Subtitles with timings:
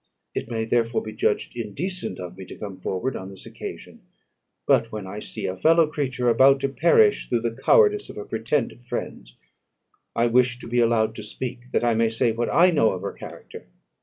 [0.33, 4.01] It may therefore be judged indecent in me to come forward on this occasion;
[4.65, 8.25] but when I see a fellow creature about to perish through the cowardice of her
[8.25, 9.37] pretended friends,
[10.15, 13.03] I wish to be allowed to speak, that I may say what I know of
[13.03, 13.67] her character.